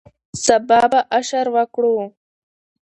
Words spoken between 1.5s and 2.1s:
وکړو